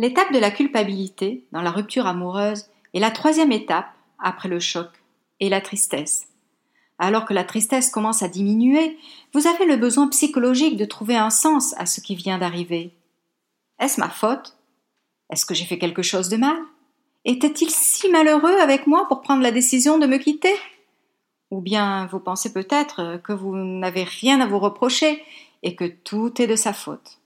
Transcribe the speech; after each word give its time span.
L'étape 0.00 0.32
de 0.32 0.38
la 0.38 0.50
culpabilité 0.50 1.44
dans 1.52 1.60
la 1.60 1.70
rupture 1.70 2.06
amoureuse 2.06 2.70
est 2.94 3.00
la 3.00 3.10
troisième 3.10 3.52
étape 3.52 3.92
après 4.18 4.48
le 4.48 4.58
choc 4.58 4.88
et 5.40 5.50
la 5.50 5.60
tristesse. 5.60 6.26
Alors 6.98 7.26
que 7.26 7.34
la 7.34 7.44
tristesse 7.44 7.90
commence 7.90 8.22
à 8.22 8.28
diminuer, 8.28 8.96
vous 9.34 9.46
avez 9.46 9.66
le 9.66 9.76
besoin 9.76 10.08
psychologique 10.08 10.78
de 10.78 10.86
trouver 10.86 11.16
un 11.16 11.28
sens 11.28 11.74
à 11.76 11.84
ce 11.84 12.00
qui 12.00 12.14
vient 12.14 12.38
d'arriver. 12.38 12.94
Est-ce 13.78 14.00
ma 14.00 14.08
faute? 14.08 14.56
Est-ce 15.28 15.44
que 15.44 15.52
j'ai 15.52 15.66
fait 15.66 15.78
quelque 15.78 16.00
chose 16.00 16.30
de 16.30 16.38
mal? 16.38 16.56
Était-il 17.26 17.68
si 17.68 18.08
malheureux 18.08 18.56
avec 18.58 18.86
moi 18.86 19.06
pour 19.06 19.20
prendre 19.20 19.42
la 19.42 19.52
décision 19.52 19.98
de 19.98 20.06
me 20.06 20.16
quitter? 20.16 20.54
Ou 21.50 21.60
bien 21.60 22.06
vous 22.06 22.20
pensez 22.20 22.54
peut-être 22.54 23.20
que 23.22 23.34
vous 23.34 23.54
n'avez 23.54 24.04
rien 24.04 24.40
à 24.40 24.46
vous 24.46 24.60
reprocher 24.60 25.22
et 25.62 25.76
que 25.76 25.84
tout 25.84 26.40
est 26.40 26.46
de 26.46 26.56
sa 26.56 26.72
faute. 26.72 27.18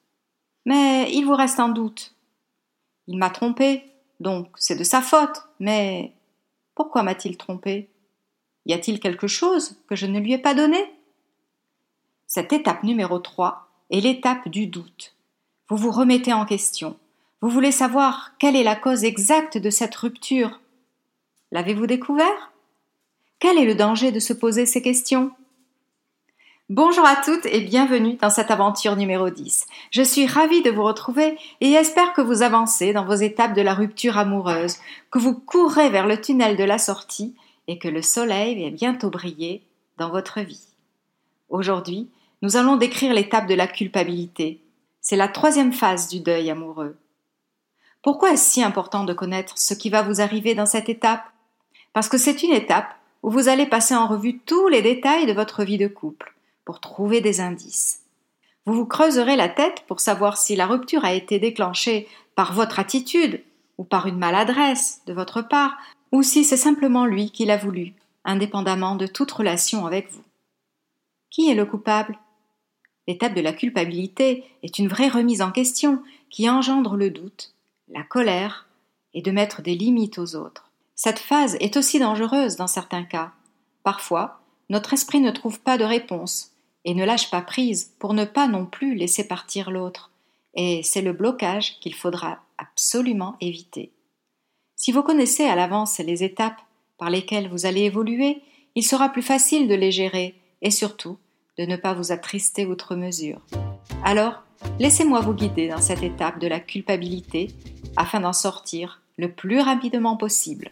Mais 0.67 1.09
il 1.13 1.25
vous 1.25 1.37
reste 1.37 1.61
un 1.61 1.69
doute. 1.69 2.14
Il 3.07 3.19
m'a 3.19 3.31
trompé, 3.31 3.85
donc 4.21 4.49
c'est 4.57 4.77
de 4.77 4.85
sa 4.85 5.03
faute, 5.03 5.43
mais 5.61 6.13
pourquoi 6.75 7.03
m'a-t-il 7.03 7.37
trompé? 7.37 7.91
Y 8.67 8.73
a-t-il 8.73 9.01
quelque 9.01 9.27
chose 9.27 9.77
que 9.89 9.97
je 9.97 10.07
ne 10.07 10.19
lui 10.19 10.33
ai 10.33 10.39
pas 10.39 10.55
donné? 10.55 10.79
Cette 12.27 12.53
étape 12.53 12.83
numéro 12.83 13.19
3 13.19 13.69
est 13.91 14.01
l'étape 14.01 14.49
du 14.49 14.67
doute. 14.67 15.15
Vous 15.69 15.77
vous 15.77 15.91
remettez 15.91 16.33
en 16.33 16.47
question. 16.47 16.99
Vous 17.41 17.51
voulez 17.51 17.73
savoir 17.73 18.33
quelle 18.39 18.57
est 18.57 18.65
la 18.65 18.77
cause 18.77 19.05
exacte 19.05 19.59
de 19.59 19.71
cette 19.71 19.95
rupture. 19.95 20.61
L'avez-vous 21.53 21.87
découvert? 21.87 22.53
Quel 23.39 23.59
est 23.59 23.67
le 23.67 23.75
danger 23.75 24.13
de 24.13 24.21
se 24.21 24.33
poser 24.33 24.65
ces 24.65 24.81
questions? 24.81 25.31
Bonjour 26.71 27.05
à 27.05 27.17
toutes 27.17 27.45
et 27.45 27.61
bienvenue 27.61 28.15
dans 28.15 28.31
cette 28.31 28.51
aventure 28.51 28.97
numéro 28.97 29.29
10. 29.29 29.67
Je 29.91 30.01
suis 30.01 30.27
ravie 30.27 30.63
de 30.63 30.71
vous 30.71 30.83
retrouver 30.83 31.37
et 31.61 31.73
espère 31.73 32.15
que 32.15 32.23
vous 32.23 32.41
avancez 32.41 32.95
dans 32.95 33.05
vos 33.05 33.13
étapes 33.13 33.53
de 33.53 33.61
la 33.61 33.75
rupture 33.75 34.17
amoureuse, 34.17 34.79
que 35.11 35.19
vous 35.19 35.35
courez 35.35 35.91
vers 35.91 36.07
le 36.07 36.19
tunnel 36.19 36.57
de 36.57 36.65
la 36.65 36.79
sortie 36.79 37.35
et 37.69 37.77
que 37.77 37.89
le 37.89 38.01
soleil 38.01 38.65
va 38.65 38.71
bientôt 38.75 39.11
briller 39.11 39.63
dans 39.99 40.09
votre 40.09 40.41
vie. 40.41 40.65
Aujourd'hui, 41.51 42.09
nous 42.41 42.57
allons 42.57 42.77
décrire 42.77 43.13
l'étape 43.13 43.47
de 43.47 43.55
la 43.55 43.67
culpabilité. 43.67 44.63
C'est 45.03 45.17
la 45.17 45.29
troisième 45.29 45.75
phase 45.75 46.09
du 46.09 46.21
deuil 46.21 46.51
amoureux. 46.51 46.97
Pourquoi 48.01 48.33
est-ce 48.33 48.53
si 48.53 48.63
important 48.63 49.05
de 49.05 49.13
connaître 49.13 49.59
ce 49.59 49.75
qui 49.75 49.91
va 49.91 50.01
vous 50.01 50.23
arriver 50.23 50.55
dans 50.55 50.65
cette 50.65 50.89
étape? 50.89 51.25
Parce 51.93 52.09
que 52.09 52.17
c'est 52.17 52.43
une 52.43 52.55
étape 52.55 52.89
où 53.23 53.29
vous 53.29 53.49
allez 53.49 53.67
passer 53.67 53.95
en 53.95 54.07
revue 54.07 54.39
tous 54.39 54.69
les 54.69 54.81
détails 54.81 55.27
de 55.27 55.35
votre 55.35 55.63
vie 55.63 55.77
de 55.77 55.89
couple 55.89 56.34
pour 56.65 56.81
trouver 56.81 57.21
des 57.21 57.41
indices. 57.41 58.01
Vous 58.67 58.73
vous 58.73 58.87
creuserez 58.87 59.37
la 59.37 59.49
tête 59.49 59.85
pour 59.87 60.01
savoir 60.01 60.39
si 60.39 60.57
la 60.57 60.67
rupture 60.67 61.05
a 61.05 61.13
été 61.13 61.39
déclenchée 61.39 62.09
par 62.35 62.53
votre 62.53 62.79
attitude 62.79 63.43
ou 63.79 63.85
par 63.85 64.07
une 64.07 64.19
maladresse 64.19 65.03
de 65.07 65.13
votre 65.13 65.43
part, 65.43 65.77
ou 66.13 66.23
si 66.23 66.45
c'est 66.45 66.57
simplement 66.57 67.07
lui 67.07 67.31
qui 67.31 67.45
l'a 67.45 67.57
voulu, 67.57 67.95
indépendamment 68.25 68.95
de 68.95 69.07
toute 69.07 69.33
relation 69.33 69.85
avec 69.87 70.11
vous. 70.13 70.23
Qui 71.31 71.51
est 71.51 71.55
le 71.55 71.67
coupable? 71.67 72.19
L'étape 73.07 73.35
de 73.35 73.41
la 73.41 73.53
culpabilité 73.53 74.45
est 74.63 74.79
une 74.79 74.89
vraie 74.89 75.09
remise 75.09 75.43
en 75.43 75.51
question 75.51 76.03
qui 76.31 76.49
engendre 76.49 76.97
le 76.97 77.11
doute, 77.11 77.53
la 77.89 78.03
colère 78.03 78.67
et 79.13 79.21
de 79.21 79.31
mettre 79.31 79.61
des 79.61 79.75
limites 79.75 80.19
aux 80.19 80.37
autres. 80.37 80.71
Cette 80.95 81.19
phase 81.19 81.57
est 81.61 81.77
aussi 81.77 81.99
dangereuse 81.99 82.57
dans 82.57 82.67
certains 82.67 83.05
cas. 83.05 83.33
Parfois, 83.83 84.41
notre 84.71 84.95
esprit 84.95 85.21
ne 85.21 85.31
trouve 85.31 85.61
pas 85.61 85.77
de 85.77 85.85
réponse 85.85 86.54
et 86.85 86.95
ne 86.95 87.05
lâche 87.05 87.31
pas 87.31 87.43
prise 87.43 87.95
pour 87.99 88.15
ne 88.15 88.25
pas 88.25 88.47
non 88.47 88.67
plus 88.67 88.95
laisser 88.95 89.27
partir 89.27 89.71
l'autre, 89.71 90.11
et 90.55 90.83
c'est 90.83 91.03
le 91.03 91.13
blocage 91.13 91.79
qu'il 91.81 91.95
faudra 91.95 92.41
absolument 92.59 93.37
éviter. 93.41 93.93
Si 94.77 94.93
vous 94.93 95.03
connaissez 95.03 95.45
à 95.45 95.57
l'avance 95.57 95.99
les 95.99 96.25
étapes 96.25 96.61
par 96.99 97.11
lesquelles 97.11 97.49
vous 97.49 97.67
allez 97.67 97.83
évoluer, 97.83 98.43
il 98.75 98.85
sera 98.85 99.09
plus 99.09 99.23
facile 99.23 99.69
de 99.69 99.75
les 99.75 99.93
gérer 99.93 100.35
et 100.63 100.71
surtout 100.71 101.19
de 101.59 101.65
ne 101.65 101.77
pas 101.77 101.95
vous 101.95 102.13
attrister 102.13 102.67
outre 102.67 102.97
mesure. 102.97 103.41
Alors, 104.05 104.43
laissez-moi 104.79 105.21
vous 105.21 105.35
guider 105.35 105.69
dans 105.69 105.81
cette 105.81 106.03
étape 106.03 106.39
de 106.41 106.49
la 106.49 106.61
culpabilité 106.61 107.49
afin 107.97 108.21
d'en 108.21 108.33
sortir 108.33 109.01
le 109.17 109.31
plus 109.31 109.61
rapidement 109.61 110.17
possible. 110.17 110.71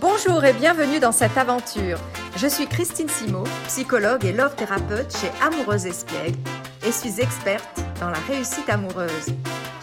Bonjour 0.00 0.42
et 0.46 0.54
bienvenue 0.54 0.98
dans 0.98 1.12
cette 1.12 1.36
aventure. 1.36 1.98
Je 2.34 2.46
suis 2.46 2.66
Christine 2.66 3.10
Simo, 3.10 3.44
psychologue 3.66 4.24
et 4.24 4.32
love 4.32 4.56
thérapeute 4.56 5.14
chez 5.14 5.30
Amoureuse 5.42 5.84
Espiègle 5.84 6.38
et 6.86 6.90
suis 6.90 7.20
experte 7.20 7.82
dans 8.00 8.08
la 8.08 8.18
réussite 8.20 8.70
amoureuse. 8.70 9.26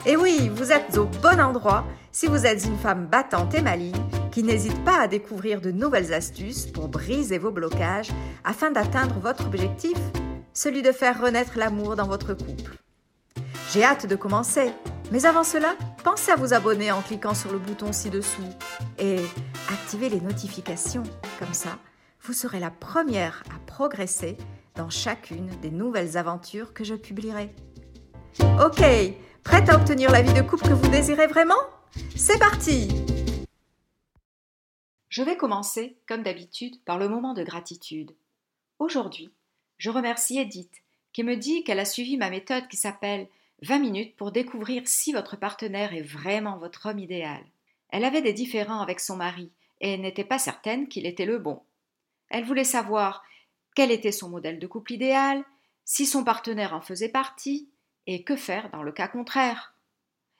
Et 0.07 0.17
oui, 0.17 0.49
vous 0.51 0.71
êtes 0.71 0.97
au 0.97 1.05
bon 1.05 1.39
endroit 1.39 1.85
si 2.11 2.25
vous 2.25 2.47
êtes 2.47 2.65
une 2.65 2.79
femme 2.79 3.05
battante 3.05 3.53
et 3.53 3.61
maligne 3.61 3.93
qui 4.31 4.41
n'hésite 4.41 4.83
pas 4.83 5.01
à 5.01 5.07
découvrir 5.07 5.61
de 5.61 5.69
nouvelles 5.69 6.11
astuces 6.11 6.65
pour 6.65 6.87
briser 6.87 7.37
vos 7.37 7.51
blocages 7.51 8.09
afin 8.43 8.71
d'atteindre 8.71 9.19
votre 9.19 9.45
objectif, 9.45 9.99
celui 10.51 10.81
de 10.81 10.91
faire 10.91 11.21
renaître 11.21 11.59
l'amour 11.59 11.95
dans 11.95 12.07
votre 12.07 12.33
couple. 12.33 12.75
J'ai 13.71 13.83
hâte 13.83 14.07
de 14.07 14.15
commencer, 14.15 14.71
mais 15.11 15.27
avant 15.27 15.43
cela, 15.43 15.75
pensez 16.09 16.31
à 16.31 16.37
vous 16.37 16.53
abonner 16.53 16.89
en 16.89 17.01
cliquant 17.01 17.33
sur 17.33 17.51
le 17.51 17.59
bouton 17.59 17.91
ci-dessous 17.91 18.47
et 18.97 19.19
activez 19.67 20.07
les 20.07 20.21
notifications. 20.21 21.03
Comme 21.37 21.53
ça, 21.53 21.79
vous 22.21 22.31
serez 22.31 22.61
la 22.61 22.71
première 22.71 23.43
à 23.53 23.59
progresser 23.65 24.37
dans 24.75 24.89
chacune 24.89 25.47
des 25.59 25.69
nouvelles 25.69 26.15
aventures 26.15 26.73
que 26.73 26.85
je 26.85 26.95
publierai. 26.95 27.53
Ok, 28.39 28.81
prête 29.43 29.67
à 29.67 29.75
obtenir 29.75 30.09
la 30.09 30.21
vie 30.21 30.33
de 30.33 30.41
couple 30.43 30.69
que 30.69 30.73
vous 30.73 30.87
désirez 30.87 31.27
vraiment? 31.27 31.59
C'est 32.15 32.39
parti 32.39 32.87
Je 35.09 35.23
vais 35.23 35.35
commencer, 35.35 35.97
comme 36.07 36.23
d'habitude, 36.23 36.81
par 36.85 36.97
le 36.99 37.09
moment 37.09 37.33
de 37.33 37.43
gratitude. 37.43 38.15
Aujourd'hui, 38.79 39.33
je 39.77 39.89
remercie 39.89 40.39
Edith 40.39 40.83
qui 41.11 41.25
me 41.25 41.35
dit 41.35 41.65
qu'elle 41.65 41.81
a 41.81 41.85
suivi 41.85 42.15
ma 42.15 42.29
méthode 42.29 42.69
qui 42.69 42.77
s'appelle 42.77 43.27
20 43.63 43.79
minutes 43.79 44.15
pour 44.15 44.31
découvrir 44.31 44.83
si 44.85 45.13
votre 45.13 45.35
partenaire 45.35 45.93
est 45.93 46.01
vraiment 46.01 46.57
votre 46.57 46.87
homme 46.87 46.99
idéal. 46.99 47.43
Elle 47.89 48.05
avait 48.05 48.21
des 48.21 48.33
différends 48.33 48.81
avec 48.81 48.99
son 48.99 49.15
mari 49.15 49.51
et 49.81 49.97
n'était 49.97 50.23
pas 50.23 50.39
certaine 50.39 50.87
qu'il 50.87 51.05
était 51.05 51.25
le 51.25 51.39
bon. 51.39 51.61
Elle 52.29 52.45
voulait 52.45 52.63
savoir 52.63 53.23
quel 53.75 53.91
était 53.91 54.11
son 54.11 54.29
modèle 54.29 54.59
de 54.59 54.67
couple 54.67 54.93
idéal, 54.93 55.43
si 55.85 56.05
son 56.05 56.23
partenaire 56.23 56.73
en 56.73 56.81
faisait 56.81 57.09
partie, 57.09 57.69
et 58.07 58.23
que 58.23 58.35
faire 58.35 58.69
dans 58.71 58.83
le 58.83 58.91
cas 58.91 59.07
contraire. 59.07 59.75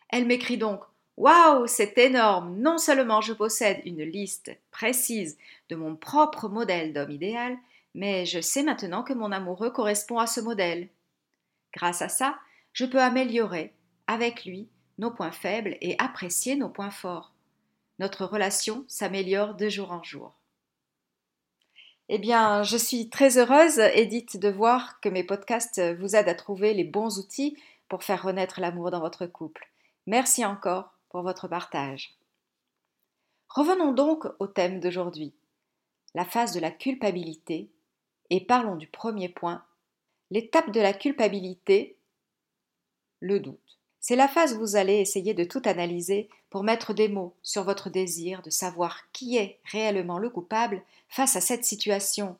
Elle 0.09 0.25
m'écrit 0.25 0.57
donc 0.57 0.81
Waouh, 1.17 1.67
c'est 1.67 1.97
énorme 1.97 2.57
Non 2.57 2.77
seulement 2.77 3.22
je 3.22 3.33
possède 3.33 3.81
une 3.85 4.03
liste 4.03 4.56
précise 4.72 5.38
de 5.69 5.75
mon 5.75 5.95
propre 5.95 6.47
modèle 6.47 6.94
d'homme 6.94 7.11
idéal, 7.11 7.57
mais 7.95 8.25
je 8.25 8.39
sais 8.39 8.63
maintenant 8.63 9.03
que 9.03 9.13
mon 9.13 9.31
amoureux 9.31 9.72
correspond 9.72 10.19
à 10.19 10.27
ce 10.27 10.39
modèle. 10.39 10.89
Grâce 11.73 12.01
à 12.01 12.09
ça, 12.09 12.38
je 12.77 12.85
peux 12.85 13.01
améliorer, 13.01 13.73
avec 14.05 14.45
lui, 14.45 14.69
nos 14.99 15.09
points 15.09 15.31
faibles 15.31 15.77
et 15.81 15.95
apprécier 15.97 16.55
nos 16.55 16.69
points 16.69 16.91
forts. 16.91 17.33
Notre 17.97 18.23
relation 18.23 18.85
s'améliore 18.88 19.55
de 19.55 19.67
jour 19.67 19.91
en 19.91 20.03
jour. 20.03 20.35
Eh 22.07 22.19
bien, 22.19 22.61
je 22.61 22.77
suis 22.77 23.09
très 23.09 23.39
heureuse, 23.39 23.79
Edith, 23.79 24.38
de 24.38 24.49
voir 24.49 24.99
que 24.99 25.09
mes 25.09 25.23
podcasts 25.23 25.81
vous 25.99 26.15
aident 26.15 26.29
à 26.29 26.35
trouver 26.35 26.75
les 26.75 26.83
bons 26.83 27.17
outils 27.17 27.57
pour 27.89 28.03
faire 28.03 28.21
renaître 28.21 28.61
l'amour 28.61 28.91
dans 28.91 29.01
votre 29.01 29.25
couple. 29.25 29.71
Merci 30.05 30.45
encore 30.45 30.94
pour 31.09 31.23
votre 31.23 31.47
partage. 31.47 32.13
Revenons 33.49 33.91
donc 33.91 34.27
au 34.38 34.45
thème 34.45 34.79
d'aujourd'hui, 34.79 35.33
la 36.13 36.25
phase 36.25 36.53
de 36.53 36.59
la 36.59 36.69
culpabilité, 36.69 37.71
et 38.29 38.45
parlons 38.45 38.75
du 38.75 38.85
premier 38.85 39.29
point, 39.29 39.65
l'étape 40.29 40.69
de 40.69 40.80
la 40.80 40.94
culpabilité 40.94 41.96
le 43.19 43.40
doute. 43.40 43.78
C'est 44.00 44.16
la 44.16 44.28
phase 44.28 44.54
où 44.54 44.60
vous 44.60 44.75
allez 44.75 44.96
essayer 44.96 45.34
de 45.34 45.44
tout 45.44 45.62
analyser 45.66 46.30
pour 46.50 46.64
mettre 46.64 46.94
des 46.94 47.10
mots 47.10 47.36
sur 47.44 47.64
votre 47.64 47.90
désir 47.90 48.42
de 48.42 48.50
savoir 48.50 49.12
qui 49.12 49.38
est 49.38 49.60
réellement 49.66 50.18
le 50.18 50.30
coupable 50.30 50.81
face 51.10 51.36
à 51.36 51.42
cette 51.42 51.66
situation. 51.66 52.38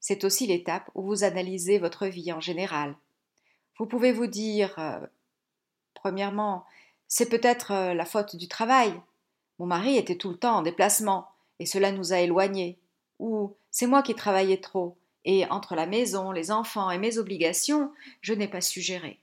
C'est 0.00 0.24
aussi 0.24 0.46
l'étape 0.46 0.90
où 0.94 1.02
vous 1.02 1.24
analysez 1.24 1.78
votre 1.78 2.06
vie 2.06 2.32
en 2.32 2.40
général. 2.40 2.96
Vous 3.78 3.86
pouvez 3.86 4.12
vous 4.12 4.26
dire, 4.26 4.74
euh, 4.78 4.98
premièrement, 5.94 6.64
c'est 7.08 7.28
peut-être 7.28 7.72
euh, 7.72 7.94
la 7.94 8.04
faute 8.04 8.36
du 8.36 8.48
travail. 8.48 8.92
Mon 9.58 9.66
mari 9.66 9.96
était 9.96 10.16
tout 10.16 10.30
le 10.30 10.38
temps 10.38 10.56
en 10.56 10.62
déplacement, 10.62 11.28
et 11.58 11.66
cela 11.66 11.92
nous 11.92 12.12
a 12.12 12.20
éloignés. 12.20 12.78
Ou 13.18 13.54
c'est 13.70 13.86
moi 13.86 14.02
qui 14.02 14.14
travaillais 14.14 14.60
trop, 14.60 14.96
et 15.24 15.46
entre 15.46 15.74
la 15.74 15.86
maison, 15.86 16.32
les 16.32 16.50
enfants 16.50 16.90
et 16.90 16.98
mes 16.98 17.18
obligations, 17.18 17.92
je 18.22 18.34
n'ai 18.34 18.48
pas 18.48 18.60
su 18.60 18.80
gérer. 18.80 19.20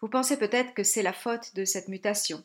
Vous 0.00 0.08
pensez 0.08 0.38
peut-être 0.38 0.74
que 0.74 0.82
c'est 0.82 1.02
la 1.02 1.12
faute 1.12 1.54
de 1.54 1.64
cette 1.64 1.88
mutation 1.88 2.44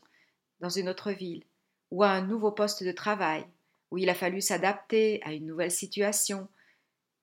dans 0.62 0.70
une 0.70 0.90
autre 0.90 1.12
ville, 1.12 1.44
ou 1.90 2.04
à 2.04 2.10
un 2.10 2.22
nouveau 2.22 2.52
poste 2.52 2.84
de 2.84 2.92
travail, 2.92 3.46
où 3.90 3.98
il 3.98 4.10
a 4.10 4.16
fallu 4.16 4.42
s'adapter 4.42 5.22
à 5.24 5.34
une 5.34 5.46
nouvelle 5.46 5.72
situation. 5.72 6.48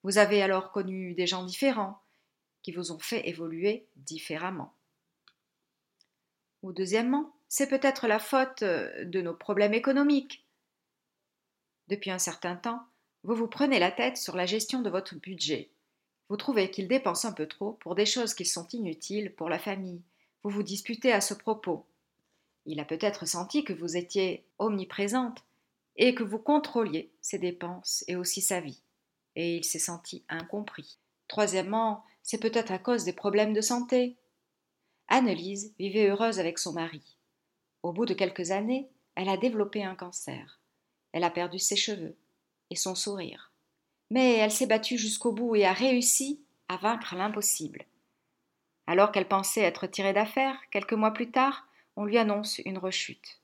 Vous 0.03 0.19
avez 0.19 0.43
alors 0.43 0.71
connu 0.71 1.15
des 1.15 1.27
gens 1.27 1.45
différents 1.45 2.03
qui 2.63 2.73
vous 2.73 2.93
ont 2.93 2.99
fait 2.99 3.29
évoluer 3.29 3.87
différemment. 3.97 4.75
Ou 6.63 6.73
deuxièmement, 6.73 7.35
c'est 7.49 7.69
peut-être 7.69 8.07
la 8.07 8.19
faute 8.19 8.63
euh, 8.63 9.05
de 9.05 9.23
nos 9.23 9.35
problèmes 9.35 9.75
économiques. 9.75 10.45
Depuis 11.87 12.11
un 12.11 12.19
certain 12.19 12.57
temps, 12.57 12.83
vous 13.23 13.35
vous 13.35 13.49
prenez 13.49 13.79
la 13.79 13.91
tête 13.91 14.17
sur 14.17 14.37
la 14.37 14.45
gestion 14.45 14.83
de 14.83 14.91
votre 14.91 15.15
budget. 15.15 15.71
Vous 16.29 16.37
trouvez 16.37 16.71
qu'il 16.71 16.89
dépense 16.89 17.25
un 17.25 17.33
peu 17.33 17.47
trop 17.47 17.73
pour 17.75 17.95
des 17.95 18.05
choses 18.05 18.35
qui 18.35 18.45
sont 18.45 18.69
inutiles 18.69 19.35
pour 19.35 19.49
la 19.49 19.59
famille. 19.59 20.03
Vous 20.49 20.55
vous 20.55 20.63
disputez 20.63 21.13
à 21.13 21.21
ce 21.21 21.35
propos. 21.35 21.85
Il 22.65 22.81
a 22.81 22.87
peut-être 22.87 23.27
senti 23.29 23.65
que 23.65 23.75
vous 23.75 23.99
étiez 23.99 24.47
omniprésente 24.59 25.45
et 25.97 26.15
que 26.15 26.23
vous 26.23 26.39
contrôliez 26.39 27.13
ses 27.21 27.39
dépenses 27.39 28.03
et 28.09 28.17
aussi 28.17 28.41
sa 28.41 28.59
vie. 28.59 28.81
Et 29.37 29.57
il 29.57 29.65
s'est 29.65 29.79
senti 29.79 30.25
incompris. 30.31 30.97
Troisièmement, 31.29 32.03
c'est 32.23 32.41
peut-être 32.41 32.73
à 32.73 32.79
cause 32.79 33.05
des 33.05 33.13
problèmes 33.13 33.53
de 33.53 33.61
santé. 33.61 34.17
Annelise 35.09 35.75
vivait 35.79 36.09
heureuse 36.09 36.41
avec 36.41 36.59
son 36.59 36.73
mari. 36.73 37.19
Au 37.83 37.93
bout 37.93 38.07
de 38.07 38.15
quelques 38.15 38.51
années, 38.51 38.89
elle 39.17 39.29
a 39.29 39.37
développé 39.37 39.85
un 39.85 39.97
cancer. 39.97 40.63
Elle 41.13 41.25
a 41.25 41.31
perdu 41.31 41.59
ses 41.59 41.77
cheveux 41.77 42.17
et 42.71 42.77
son 42.77 42.95
sourire. 42.95 43.53
Mais 44.09 44.37
elle 44.37 44.51
s'est 44.51 44.67
battue 44.67 44.97
jusqu'au 44.97 45.33
bout 45.33 45.57
et 45.57 45.67
a 45.67 45.75
réussi 45.75 46.41
à 46.69 46.79
vaincre 46.79 47.17
l'impossible. 47.17 47.85
Alors 48.89 49.13
qu'elle 49.13 49.29
pensait 49.29 49.61
être 49.61 49.87
tirée 49.87 50.15
d'affaire, 50.15 50.59
quelques 50.71 50.95
mois 50.95 51.11
plus 51.11 51.31
tard, 51.31 51.69
on 51.95 52.07
lui 52.07 52.17
annonce 52.17 52.59
une 52.61 52.79
rechute. 52.79 53.43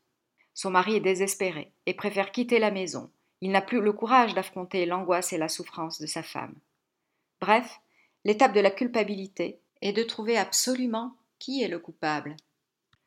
Son 0.55 0.71
mari 0.71 0.97
est 0.97 1.01
désespéré 1.01 1.71
et 1.85 1.93
préfère 1.93 2.33
quitter 2.33 2.59
la 2.59 2.71
maison. 2.71 3.11
Il 3.43 3.51
n'a 3.51 3.61
plus 3.61 3.83
le 3.83 3.93
courage 3.93 4.33
d'affronter 4.33 4.87
l'angoisse 4.87 5.35
et 5.35 5.39
la 5.39 5.51
souffrance 5.51 6.01
de 6.01 6.07
sa 6.07 6.23
femme. 6.23 6.55
Bref, 7.43 7.83
l'étape 8.25 8.55
de 8.55 8.61
la 8.61 8.71
culpabilité 8.71 9.61
est 9.83 9.93
de 9.93 10.03
trouver 10.03 10.39
absolument 10.39 11.15
qui 11.39 11.63
est 11.63 11.69
le 11.69 11.79
coupable. 11.79 12.37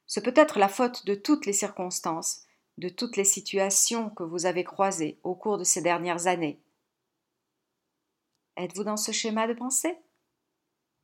Ce 0.06 0.19
peut 0.19 0.33
être 0.36 0.60
la 0.60 0.69
faute 0.69 1.07
de 1.07 1.16
toutes 1.16 1.48
les 1.48 1.54
circonstances, 1.54 2.44
de 2.78 2.90
toutes 2.90 3.18
les 3.18 3.24
situations 3.24 4.12
que 4.12 4.22
vous 4.22 4.45
avez 4.45 4.63
croisées 4.63 5.18
au 5.24 5.33
cours 5.33 5.57
de 5.57 5.63
ces 5.63 5.81
dernières 5.81 6.28
années. 6.28 6.62
Êtes-vous 8.57 8.83
dans 8.83 8.98
ce 8.98 9.12
schéma 9.12 9.48
de 9.48 9.54
pensée? 9.54 9.98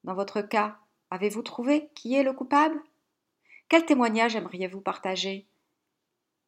Dans 0.04 0.14
votre 0.14 0.42
cas, 0.42 0.78
avez-vous 1.14 1.44
trouvé 1.44 1.90
qui 1.94 2.16
est 2.16 2.24
le 2.24 2.34
coupable? 2.34 2.82
Quel 3.70 3.86
témoignage 3.86 4.36
aimeriez-vous 4.36 4.82
partager? 4.82 5.46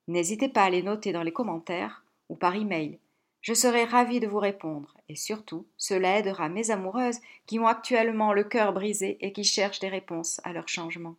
N'hésitez 0.08 0.50
pas 0.50 0.64
à 0.64 0.70
les 0.72 0.82
noter 0.82 1.12
dans 1.12 1.22
les 1.22 1.32
commentaires 1.32 2.04
ou 2.30 2.36
par 2.36 2.56
email. 2.56 2.98
Je 3.42 3.54
serai 3.54 3.84
ravie 3.84 4.20
de 4.20 4.26
vous 4.26 4.40
répondre 4.40 4.98
et 5.08 5.16
surtout, 5.16 5.68
cela 5.78 6.18
aidera 6.18 6.50
mes 6.50 6.72
amoureuses 6.72 7.20
qui 7.46 7.60
ont 7.60 7.68
actuellement 7.68 8.34
le 8.34 8.44
cœur 8.44 8.74
brisé 8.74 9.24
et 9.24 9.32
qui 9.32 9.44
cherchent 9.44 9.82
des 9.82 9.88
réponses 9.88 10.42
à 10.44 10.52
leur 10.52 10.68
changement. 10.68 11.16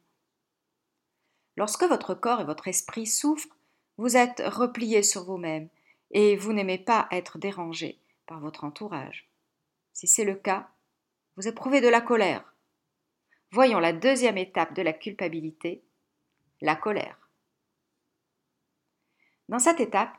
Lorsque 1.57 1.85
votre 1.85 2.15
corps 2.15 2.41
et 2.41 2.45
votre 2.45 2.67
esprit 2.67 3.07
souffrent, 3.07 3.57
vous 3.97 4.17
êtes 4.17 4.43
replié 4.45 5.05
sur 5.05 5.25
vous-même 5.25 5.69
et 6.11 6.35
vous 6.35 6.53
n'aimez 6.53 6.79
pas 6.79 7.07
être 7.13 7.39
dérangé 7.39 8.01
par 8.27 8.41
votre 8.41 8.65
entourage. 8.65 9.31
Si 9.93 10.09
c'est 10.09 10.25
le 10.25 10.35
cas, 10.35 10.69
vous 11.37 11.47
éprouvez 11.47 11.81
de 11.81 11.89
la 11.89 12.01
colère. 12.01 12.56
Voyons 13.53 13.79
la 13.79 13.93
deuxième 13.93 14.39
étape 14.39 14.75
de 14.75 14.83
la 14.83 14.93
culpabilité, 14.93 15.83
la 16.61 16.75
colère. 16.75 17.17
Dans 19.49 19.61
cette 19.61 19.81
étape, 19.81 20.13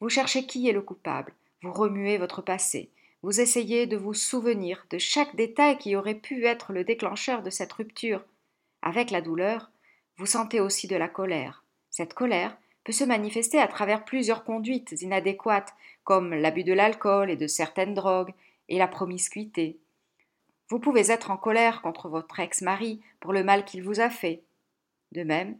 vous 0.00 0.10
cherchez 0.10 0.46
qui 0.46 0.68
est 0.68 0.72
le 0.72 0.82
coupable, 0.82 1.34
vous 1.62 1.72
remuez 1.72 2.18
votre 2.18 2.42
passé, 2.42 2.90
vous 3.22 3.40
essayez 3.40 3.86
de 3.86 3.96
vous 3.96 4.12
souvenir 4.12 4.86
de 4.90 4.98
chaque 4.98 5.34
détail 5.36 5.78
qui 5.78 5.96
aurait 5.96 6.14
pu 6.14 6.44
être 6.44 6.72
le 6.72 6.84
déclencheur 6.84 7.42
de 7.42 7.50
cette 7.50 7.72
rupture. 7.72 8.22
Avec 8.82 9.10
la 9.10 9.22
douleur, 9.22 9.70
vous 10.18 10.26
sentez 10.26 10.60
aussi 10.60 10.86
de 10.86 10.96
la 10.96 11.08
colère. 11.08 11.64
Cette 11.90 12.14
colère 12.14 12.56
peut 12.84 12.92
se 12.92 13.04
manifester 13.04 13.58
à 13.58 13.68
travers 13.68 14.04
plusieurs 14.04 14.44
conduites 14.44 14.92
inadéquates, 15.00 15.74
comme 16.04 16.34
l'abus 16.34 16.62
de 16.62 16.74
l'alcool 16.74 17.30
et 17.30 17.36
de 17.36 17.46
certaines 17.46 17.94
drogues, 17.94 18.34
et 18.68 18.78
la 18.78 18.86
promiscuité. 18.86 19.78
Vous 20.68 20.80
pouvez 20.80 21.10
être 21.10 21.30
en 21.30 21.36
colère 21.36 21.80
contre 21.80 22.08
votre 22.08 22.40
ex-mari 22.40 23.00
pour 23.20 23.32
le 23.32 23.44
mal 23.44 23.64
qu'il 23.64 23.82
vous 23.82 24.00
a 24.00 24.10
fait. 24.10 24.42
De 25.12 25.22
même, 25.22 25.58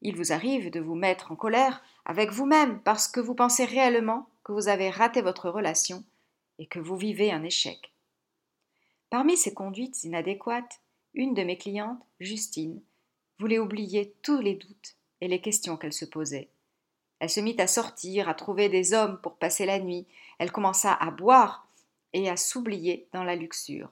il 0.00 0.16
vous 0.16 0.32
arrive 0.32 0.70
de 0.70 0.80
vous 0.80 0.96
mettre 0.96 1.30
en 1.30 1.36
colère 1.36 1.82
avec 2.04 2.30
vous-même 2.30 2.80
parce 2.80 3.06
que 3.06 3.20
vous 3.20 3.34
pensez 3.34 3.64
réellement 3.64 4.26
que 4.42 4.52
vous 4.52 4.68
avez 4.68 4.90
raté 4.90 5.22
votre 5.22 5.48
relation 5.48 6.04
et 6.58 6.66
que 6.66 6.80
vous 6.80 6.96
vivez 6.96 7.30
un 7.30 7.44
échec. 7.44 7.92
Parmi 9.10 9.36
ces 9.36 9.54
conduites 9.54 10.02
inadéquates, 10.02 10.80
une 11.14 11.34
de 11.34 11.44
mes 11.44 11.58
clientes, 11.58 12.02
Justine, 12.18 12.80
voulait 13.38 13.58
oublier 13.58 14.14
tous 14.22 14.40
les 14.40 14.54
doutes 14.54 14.96
et 15.20 15.28
les 15.28 15.40
questions 15.40 15.76
qu'elle 15.76 15.92
se 15.92 16.04
posait. 16.04 16.48
Elle 17.20 17.30
se 17.30 17.40
mit 17.40 17.54
à 17.60 17.68
sortir, 17.68 18.28
à 18.28 18.34
trouver 18.34 18.68
des 18.68 18.94
hommes 18.94 19.20
pour 19.22 19.36
passer 19.36 19.66
la 19.66 19.78
nuit, 19.78 20.06
elle 20.38 20.50
commença 20.50 20.92
à 20.92 21.10
boire 21.12 21.68
et 22.12 22.28
à 22.28 22.36
s'oublier 22.36 23.06
dans 23.12 23.22
la 23.22 23.36
luxure. 23.36 23.90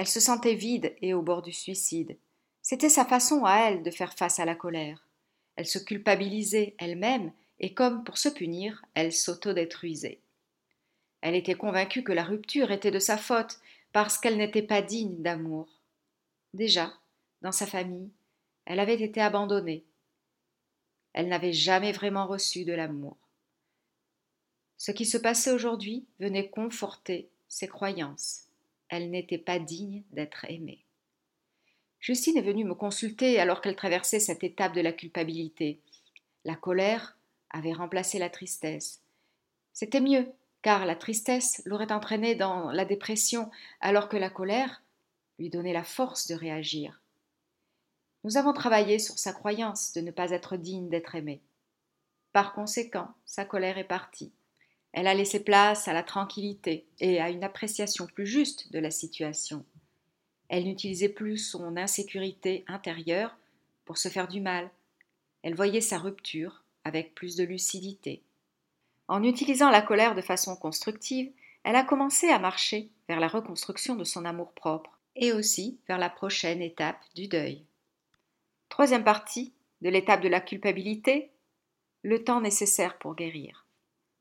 Elle 0.00 0.08
se 0.08 0.18
sentait 0.18 0.54
vide 0.54 0.96
et 1.02 1.12
au 1.12 1.20
bord 1.20 1.42
du 1.42 1.52
suicide. 1.52 2.16
C'était 2.62 2.88
sa 2.88 3.04
façon 3.04 3.44
à 3.44 3.56
elle 3.56 3.82
de 3.82 3.90
faire 3.90 4.14
face 4.14 4.40
à 4.40 4.46
la 4.46 4.54
colère. 4.54 5.06
Elle 5.56 5.66
se 5.66 5.78
culpabilisait 5.78 6.74
elle-même 6.78 7.34
et 7.58 7.74
comme 7.74 8.02
pour 8.02 8.16
se 8.16 8.30
punir, 8.30 8.82
elle 8.94 9.12
s'autodétruisait. 9.12 10.22
Elle 11.20 11.34
était 11.34 11.54
convaincue 11.54 12.02
que 12.02 12.12
la 12.12 12.24
rupture 12.24 12.70
était 12.70 12.90
de 12.90 12.98
sa 12.98 13.18
faute 13.18 13.60
parce 13.92 14.16
qu'elle 14.16 14.38
n'était 14.38 14.62
pas 14.62 14.80
digne 14.80 15.20
d'amour. 15.20 15.68
Déjà, 16.54 16.94
dans 17.42 17.52
sa 17.52 17.66
famille, 17.66 18.08
elle 18.64 18.80
avait 18.80 19.02
été 19.02 19.20
abandonnée. 19.20 19.84
Elle 21.12 21.28
n'avait 21.28 21.52
jamais 21.52 21.92
vraiment 21.92 22.26
reçu 22.26 22.64
de 22.64 22.72
l'amour. 22.72 23.18
Ce 24.78 24.92
qui 24.92 25.04
se 25.04 25.18
passait 25.18 25.52
aujourd'hui 25.52 26.06
venait 26.20 26.48
conforter 26.48 27.28
ses 27.48 27.68
croyances. 27.68 28.46
Elle 28.90 29.10
n'était 29.10 29.38
pas 29.38 29.58
digne 29.58 30.02
d'être 30.10 30.44
aimée. 30.48 30.84
Justine 32.00 32.36
est 32.36 32.42
venue 32.42 32.64
me 32.64 32.74
consulter 32.74 33.38
alors 33.38 33.60
qu'elle 33.60 33.76
traversait 33.76 34.20
cette 34.20 34.42
étape 34.42 34.74
de 34.74 34.80
la 34.80 34.92
culpabilité. 34.92 35.80
La 36.44 36.56
colère 36.56 37.16
avait 37.50 37.72
remplacé 37.72 38.18
la 38.18 38.30
tristesse. 38.30 39.00
C'était 39.72 40.00
mieux, 40.00 40.32
car 40.62 40.86
la 40.86 40.96
tristesse 40.96 41.62
l'aurait 41.66 41.92
entraînée 41.92 42.34
dans 42.34 42.72
la 42.72 42.84
dépression, 42.84 43.50
alors 43.80 44.08
que 44.08 44.16
la 44.16 44.28
colère 44.28 44.82
lui 45.38 45.50
donnait 45.50 45.72
la 45.72 45.84
force 45.84 46.26
de 46.26 46.34
réagir. 46.34 47.00
Nous 48.24 48.36
avons 48.36 48.52
travaillé 48.52 48.98
sur 48.98 49.18
sa 49.18 49.32
croyance 49.32 49.92
de 49.92 50.00
ne 50.00 50.10
pas 50.10 50.32
être 50.32 50.56
digne 50.56 50.88
d'être 50.88 51.14
aimée. 51.14 51.40
Par 52.32 52.52
conséquent, 52.54 53.08
sa 53.24 53.44
colère 53.44 53.78
est 53.78 53.84
partie. 53.84 54.32
Elle 54.92 55.06
a 55.06 55.14
laissé 55.14 55.42
place 55.42 55.88
à 55.88 55.92
la 55.92 56.02
tranquillité 56.02 56.86
et 56.98 57.20
à 57.20 57.30
une 57.30 57.44
appréciation 57.44 58.06
plus 58.06 58.26
juste 58.26 58.72
de 58.72 58.78
la 58.78 58.90
situation. 58.90 59.64
Elle 60.48 60.64
n'utilisait 60.64 61.08
plus 61.08 61.38
son 61.38 61.76
insécurité 61.76 62.64
intérieure 62.66 63.36
pour 63.84 63.98
se 63.98 64.08
faire 64.08 64.26
du 64.26 64.40
mal. 64.40 64.70
Elle 65.42 65.54
voyait 65.54 65.80
sa 65.80 65.98
rupture 65.98 66.64
avec 66.84 67.14
plus 67.14 67.36
de 67.36 67.44
lucidité. 67.44 68.22
En 69.06 69.22
utilisant 69.22 69.70
la 69.70 69.82
colère 69.82 70.14
de 70.14 70.22
façon 70.22 70.56
constructive, 70.56 71.30
elle 71.62 71.76
a 71.76 71.84
commencé 71.84 72.28
à 72.28 72.38
marcher 72.38 72.90
vers 73.08 73.20
la 73.20 73.28
reconstruction 73.28 73.94
de 73.94 74.04
son 74.04 74.24
amour-propre 74.24 74.98
et 75.16 75.32
aussi 75.32 75.78
vers 75.88 75.98
la 75.98 76.10
prochaine 76.10 76.62
étape 76.62 77.00
du 77.14 77.28
deuil. 77.28 77.64
Troisième 78.68 79.04
partie 79.04 79.52
de 79.82 79.88
l'étape 79.88 80.22
de 80.22 80.28
la 80.28 80.40
culpabilité, 80.40 81.30
le 82.02 82.24
temps 82.24 82.40
nécessaire 82.40 82.98
pour 82.98 83.14
guérir. 83.14 83.66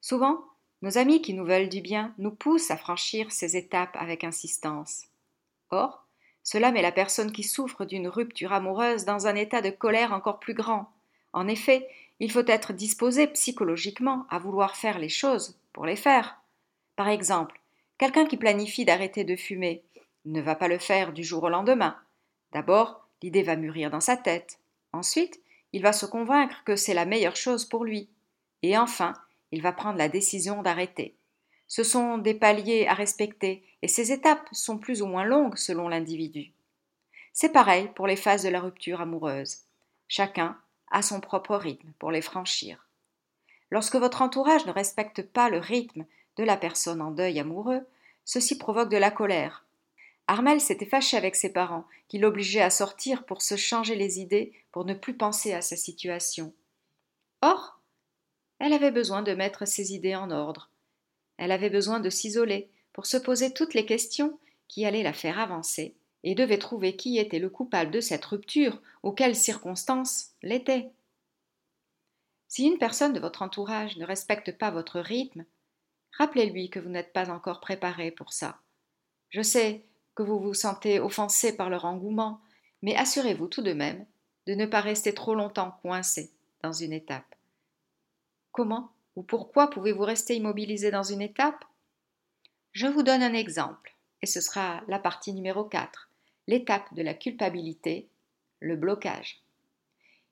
Souvent, 0.01 0.43
nos 0.81 0.97
amis 0.97 1.21
qui 1.21 1.33
nous 1.33 1.45
veulent 1.45 1.69
du 1.69 1.81
bien 1.81 2.13
nous 2.17 2.31
poussent 2.31 2.71
à 2.71 2.77
franchir 2.77 3.31
ces 3.31 3.57
étapes 3.57 3.95
avec 3.99 4.23
insistance. 4.23 5.03
Or, 5.71 6.05
cela 6.43 6.71
met 6.71 6.81
la 6.81 6.91
personne 6.91 7.31
qui 7.31 7.43
souffre 7.43 7.85
d'une 7.85 8.07
rupture 8.07 8.53
amoureuse 8.53 9.05
dans 9.05 9.27
un 9.27 9.35
état 9.35 9.61
de 9.61 9.69
colère 9.69 10.13
encore 10.13 10.39
plus 10.39 10.53
grand. 10.53 10.91
En 11.33 11.47
effet, 11.47 11.87
il 12.19 12.31
faut 12.31 12.45
être 12.47 12.73
disposé 12.73 13.27
psychologiquement 13.27 14.25
à 14.29 14.39
vouloir 14.39 14.75
faire 14.75 14.99
les 14.99 15.09
choses 15.09 15.59
pour 15.73 15.85
les 15.85 15.95
faire. 15.95 16.41
Par 16.95 17.09
exemple, 17.09 17.59
quelqu'un 17.97 18.25
qui 18.25 18.37
planifie 18.37 18.85
d'arrêter 18.85 19.23
de 19.23 19.35
fumer 19.35 19.83
ne 20.25 20.41
va 20.41 20.55
pas 20.55 20.67
le 20.67 20.79
faire 20.79 21.13
du 21.13 21.23
jour 21.23 21.43
au 21.43 21.49
lendemain. 21.49 21.95
D'abord, 22.51 23.05
L'idée 23.21 23.43
va 23.43 23.55
mûrir 23.55 23.89
dans 23.89 23.99
sa 23.99 24.17
tête. 24.17 24.59
Ensuite, 24.93 25.41
il 25.73 25.81
va 25.81 25.93
se 25.93 26.05
convaincre 26.05 26.63
que 26.63 26.75
c'est 26.75 26.93
la 26.93 27.05
meilleure 27.05 27.35
chose 27.35 27.65
pour 27.65 27.83
lui. 27.83 28.09
Et 28.63 28.77
enfin, 28.77 29.13
il 29.51 29.61
va 29.61 29.71
prendre 29.71 29.97
la 29.97 30.09
décision 30.09 30.61
d'arrêter. 30.61 31.15
Ce 31.67 31.83
sont 31.83 32.17
des 32.17 32.33
paliers 32.33 32.87
à 32.87 32.93
respecter, 32.93 33.63
et 33.81 33.87
ces 33.87 34.11
étapes 34.11 34.47
sont 34.51 34.77
plus 34.77 35.01
ou 35.01 35.05
moins 35.05 35.23
longues 35.23 35.57
selon 35.57 35.87
l'individu. 35.87 36.51
C'est 37.33 37.51
pareil 37.51 37.89
pour 37.95 38.07
les 38.07 38.15
phases 38.15 38.43
de 38.43 38.49
la 38.49 38.59
rupture 38.59 39.01
amoureuse. 39.01 39.59
Chacun 40.07 40.57
a 40.91 41.01
son 41.01 41.21
propre 41.21 41.55
rythme 41.55 41.91
pour 41.99 42.11
les 42.11 42.21
franchir. 42.21 42.87
Lorsque 43.69 43.95
votre 43.95 44.21
entourage 44.21 44.65
ne 44.65 44.71
respecte 44.71 45.21
pas 45.21 45.49
le 45.49 45.59
rythme 45.59 46.05
de 46.37 46.43
la 46.43 46.57
personne 46.57 47.01
en 47.01 47.11
deuil 47.11 47.39
amoureux, 47.39 47.85
ceci 48.25 48.57
provoque 48.57 48.89
de 48.89 48.97
la 48.97 49.11
colère. 49.11 49.65
Armel 50.27 50.61
s'était 50.61 50.85
fâché 50.85 51.17
avec 51.17 51.35
ses 51.35 51.51
parents, 51.51 51.85
qui 52.07 52.19
l'obligeaient 52.19 52.61
à 52.61 52.69
sortir 52.69 53.25
pour 53.25 53.41
se 53.41 53.55
changer 53.55 53.95
les 53.95 54.19
idées, 54.19 54.53
pour 54.71 54.85
ne 54.85 54.93
plus 54.93 55.15
penser 55.15 55.53
à 55.53 55.61
sa 55.61 55.75
situation. 55.75 56.53
Or, 57.41 57.78
elle 58.59 58.73
avait 58.73 58.91
besoin 58.91 59.21
de 59.21 59.33
mettre 59.33 59.65
ses 59.65 59.93
idées 59.93 60.15
en 60.15 60.31
ordre. 60.31 60.69
Elle 61.37 61.51
avait 61.51 61.69
besoin 61.69 61.99
de 61.99 62.09
s'isoler 62.09 62.69
pour 62.93 63.05
se 63.05 63.17
poser 63.17 63.53
toutes 63.53 63.73
les 63.73 63.85
questions 63.85 64.37
qui 64.67 64.85
allaient 64.85 65.03
la 65.03 65.13
faire 65.13 65.39
avancer, 65.39 65.95
et 66.23 66.35
devait 66.35 66.57
trouver 66.57 66.95
qui 66.95 67.17
était 67.17 67.39
le 67.39 67.49
coupable 67.49 67.91
de 67.91 68.01
cette 68.01 68.25
rupture 68.25 68.81
ou 69.03 69.11
quelles 69.11 69.35
circonstances 69.35 70.31
l'étaient. 70.41 70.91
Si 72.47 72.65
une 72.65 72.77
personne 72.77 73.13
de 73.13 73.19
votre 73.19 73.41
entourage 73.41 73.97
ne 73.97 74.05
respecte 74.05 74.57
pas 74.57 74.71
votre 74.71 74.99
rythme, 74.99 75.45
rappelez-lui 76.17 76.69
que 76.69 76.79
vous 76.79 76.89
n'êtes 76.89 77.13
pas 77.13 77.29
encore 77.29 77.61
préparé 77.61 78.11
pour 78.11 78.33
ça. 78.33 78.59
Je 79.29 79.41
sais 79.41 79.85
que 80.15 80.23
vous 80.23 80.39
vous 80.39 80.53
sentez 80.53 80.99
offensé 80.99 81.55
par 81.55 81.69
leur 81.69 81.85
engouement, 81.85 82.41
mais 82.81 82.95
assurez-vous 82.95 83.47
tout 83.47 83.61
de 83.61 83.73
même 83.73 84.05
de 84.47 84.55
ne 84.55 84.65
pas 84.65 84.81
rester 84.81 85.13
trop 85.13 85.35
longtemps 85.35 85.77
coincé 85.81 86.31
dans 86.63 86.73
une 86.73 86.91
étape. 86.93 87.35
Comment 88.59 88.91
ou 89.15 89.23
pourquoi 89.23 89.69
pouvez-vous 89.69 90.03
rester 90.03 90.35
immobilisé 90.35 90.91
dans 90.91 91.03
une 91.03 91.21
étape? 91.21 91.63
Je 92.73 92.87
vous 92.87 93.03
donne 93.03 93.23
un 93.23 93.33
exemple, 93.33 93.95
et 94.21 94.25
ce 94.25 94.41
sera 94.41 94.81
la 94.89 94.99
partie 94.99 95.31
numéro 95.31 95.63
4, 95.63 96.09
l'étape 96.45 96.93
de 96.93 97.01
la 97.01 97.13
culpabilité, 97.13 98.09
le 98.59 98.75
blocage. 98.75 99.39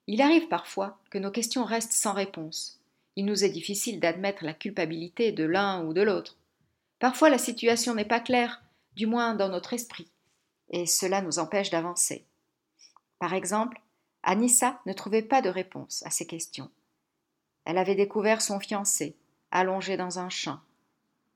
Il 0.08 0.20
arrive 0.20 0.46
parfois 0.48 0.98
que 1.08 1.16
nos 1.16 1.30
questions 1.30 1.64
restent 1.64 1.94
sans 1.94 2.12
réponse. 2.12 2.82
Il 3.16 3.24
nous 3.24 3.44
est 3.44 3.48
difficile 3.48 3.98
d'admettre 3.98 4.44
la 4.44 4.52
culpabilité 4.52 5.32
de 5.32 5.44
l'un 5.44 5.82
ou 5.86 5.94
de 5.94 6.02
l'autre. 6.02 6.36
Parfois 6.98 7.30
la 7.30 7.38
situation 7.38 7.94
n'est 7.94 8.04
pas 8.04 8.20
claire, 8.20 8.62
du 8.94 9.06
moins 9.06 9.36
dans 9.36 9.48
notre 9.48 9.72
esprit, 9.72 10.10
et 10.68 10.84
cela 10.84 11.22
nous 11.22 11.38
empêche 11.38 11.70
d'avancer. 11.70 12.26
Par 13.20 13.32
exemple, 13.32 13.80
Anissa 14.22 14.82
ne 14.84 14.92
trouvait 14.92 15.22
pas 15.22 15.40
de 15.40 15.48
réponse 15.48 16.02
à 16.04 16.10
ces 16.10 16.26
questions. 16.26 16.70
Elle 17.68 17.76
avait 17.76 17.94
découvert 17.94 18.40
son 18.40 18.60
fiancé, 18.60 19.14
allongé 19.50 19.98
dans 19.98 20.18
un 20.18 20.30
champ. 20.30 20.58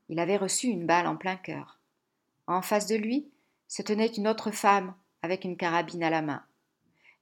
Il 0.08 0.18
avait 0.18 0.38
reçu 0.38 0.68
une 0.68 0.86
balle 0.86 1.06
en 1.06 1.14
plein 1.14 1.36
cœur. 1.36 1.78
En 2.46 2.62
face 2.62 2.86
de 2.86 2.96
lui 2.96 3.30
se 3.68 3.82
tenait 3.82 4.06
une 4.06 4.26
autre 4.26 4.50
femme 4.50 4.94
avec 5.20 5.44
une 5.44 5.58
carabine 5.58 6.02
à 6.02 6.08
la 6.08 6.22
main. 6.22 6.42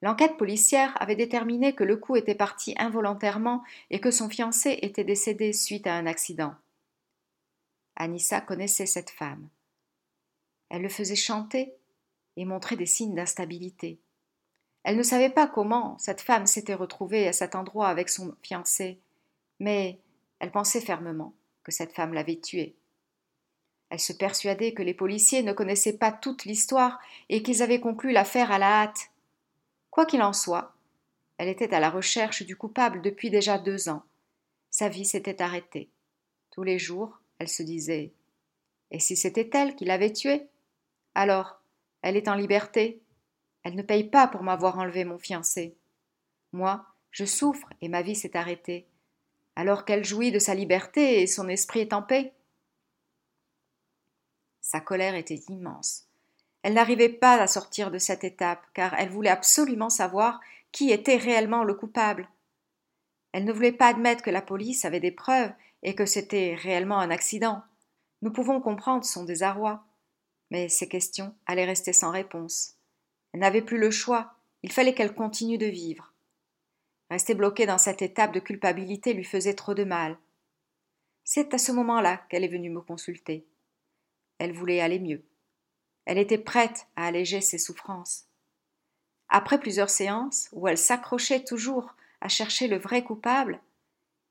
L'enquête 0.01 0.37
policière 0.37 0.95
avait 1.01 1.17
déterminé 1.17 1.75
que 1.75 1.83
le 1.83 1.97
coup 1.97 2.15
était 2.15 2.35
parti 2.35 2.73
involontairement 2.77 3.63
et 3.89 3.99
que 3.99 4.11
son 4.11 4.29
fiancé 4.29 4.79
était 4.81 5.03
décédé 5.03 5.51
suite 5.51 5.87
à 5.87 5.95
un 5.95 6.05
accident. 6.05 6.55
Anissa 7.97 8.39
connaissait 8.39 8.85
cette 8.85 9.09
femme. 9.09 9.49
Elle 10.69 10.83
le 10.83 10.89
faisait 10.89 11.17
chanter 11.17 11.73
et 12.37 12.45
montrer 12.45 12.77
des 12.77 12.85
signes 12.85 13.15
d'instabilité. 13.15 13.99
Elle 14.83 14.97
ne 14.97 15.03
savait 15.03 15.29
pas 15.29 15.47
comment 15.47 15.97
cette 15.99 16.21
femme 16.21 16.45
s'était 16.45 16.73
retrouvée 16.73 17.27
à 17.27 17.33
cet 17.33 17.55
endroit 17.55 17.87
avec 17.87 18.09
son 18.09 18.35
fiancé, 18.41 18.99
mais 19.59 19.99
elle 20.39 20.51
pensait 20.51 20.81
fermement 20.81 21.33
que 21.63 21.71
cette 21.71 21.93
femme 21.93 22.13
l'avait 22.13 22.39
tuée. 22.39 22.75
Elle 23.89 23.99
se 23.99 24.13
persuadait 24.13 24.73
que 24.73 24.81
les 24.81 24.93
policiers 24.93 25.43
ne 25.43 25.53
connaissaient 25.53 25.97
pas 25.97 26.11
toute 26.11 26.45
l'histoire 26.45 26.99
et 27.29 27.43
qu'ils 27.43 27.61
avaient 27.61 27.81
conclu 27.81 28.11
l'affaire 28.11 28.51
à 28.51 28.57
la 28.57 28.83
hâte. 28.83 29.11
Quoi 29.91 30.05
qu'il 30.05 30.21
en 30.21 30.33
soit, 30.33 30.73
elle 31.37 31.49
était 31.49 31.73
à 31.73 31.79
la 31.79 31.89
recherche 31.89 32.43
du 32.43 32.55
coupable 32.55 33.01
depuis 33.01 33.29
déjà 33.29 33.57
deux 33.57 33.89
ans. 33.89 34.03
Sa 34.69 34.89
vie 34.89 35.05
s'était 35.05 35.41
arrêtée. 35.41 35.89
Tous 36.51 36.63
les 36.63 36.79
jours, 36.79 37.19
elle 37.39 37.49
se 37.49 37.63
disait 37.63 38.13
Et 38.89 38.99
si 38.99 39.15
c'était 39.15 39.49
elle 39.53 39.75
qui 39.75 39.85
l'avait 39.85 40.13
tué 40.13 40.47
alors, 41.15 41.61
elle 42.01 42.15
est 42.15 42.27
en 42.27 42.35
liberté. 42.35 43.01
Elle 43.63 43.75
ne 43.75 43.81
paye 43.81 44.05
pas 44.05 44.27
pour 44.27 44.43
m'avoir 44.43 44.77
enlevé 44.77 45.05
mon 45.05 45.19
fiancé. 45.19 45.75
Moi, 46.51 46.85
je 47.11 47.25
souffre 47.25 47.67
et 47.81 47.89
ma 47.89 48.01
vie 48.01 48.15
s'est 48.15 48.35
arrêtée. 48.35 48.87
Alors 49.55 49.85
qu'elle 49.85 50.05
jouit 50.05 50.31
de 50.31 50.39
sa 50.39 50.55
liberté 50.55 51.21
et 51.21 51.27
son 51.27 51.47
esprit 51.47 51.81
est 51.81 51.93
en 51.93 52.01
paix. 52.01 52.33
Sa 54.61 54.79
colère 54.79 55.15
était 55.15 55.41
immense. 55.49 56.07
Elle 56.63 56.73
n'arrivait 56.73 57.09
pas 57.09 57.35
à 57.35 57.47
sortir 57.47 57.91
de 57.91 57.97
cette 57.97 58.23
étape, 58.23 58.63
car 58.73 58.93
elle 58.93 59.09
voulait 59.09 59.29
absolument 59.29 59.89
savoir 59.89 60.39
qui 60.71 60.91
était 60.91 61.17
réellement 61.17 61.63
le 61.63 61.73
coupable. 61.73 62.29
Elle 63.31 63.45
ne 63.45 63.53
voulait 63.53 63.71
pas 63.71 63.87
admettre 63.87 64.23
que 64.23 64.29
la 64.29 64.41
police 64.41 64.85
avait 64.85 64.99
des 64.99 65.11
preuves 65.11 65.51
et 65.83 65.95
que 65.95 66.05
c'était 66.05 66.55
réellement 66.55 66.99
un 66.99 67.11
accident. 67.11 67.63
Nous 68.21 68.31
pouvons 68.31 68.61
comprendre 68.61 69.03
son 69.03 69.23
désarroi. 69.23 69.83
Mais 70.51 70.69
ces 70.69 70.87
questions 70.87 71.33
allaient 71.45 71.65
rester 71.65 71.93
sans 71.93 72.11
réponse. 72.11 72.75
Elle 73.33 73.39
n'avait 73.39 73.61
plus 73.61 73.77
le 73.77 73.91
choix, 73.91 74.35
il 74.63 74.71
fallait 74.71 74.93
qu'elle 74.93 75.15
continue 75.15 75.57
de 75.57 75.65
vivre. 75.65 76.13
Rester 77.09 77.33
bloquée 77.33 77.65
dans 77.65 77.77
cette 77.77 78.01
étape 78.01 78.33
de 78.33 78.39
culpabilité 78.39 79.13
lui 79.13 79.23
faisait 79.23 79.53
trop 79.53 79.73
de 79.73 79.83
mal. 79.83 80.17
C'est 81.23 81.53
à 81.53 81.57
ce 81.57 81.71
moment-là 81.71 82.17
qu'elle 82.29 82.43
est 82.43 82.49
venue 82.49 82.69
me 82.69 82.81
consulter. 82.81 83.45
Elle 84.37 84.53
voulait 84.53 84.81
aller 84.81 84.99
mieux. 84.99 85.23
Elle 86.05 86.17
était 86.17 86.37
prête 86.37 86.87
à 86.95 87.05
alléger 87.05 87.41
ses 87.41 87.57
souffrances. 87.57 88.25
Après 89.29 89.59
plusieurs 89.59 89.89
séances, 89.89 90.49
où 90.51 90.67
elle 90.67 90.77
s'accrochait 90.77 91.43
toujours 91.43 91.95
à 92.21 92.27
chercher 92.27 92.67
le 92.67 92.77
vrai 92.77 93.03
coupable, 93.03 93.61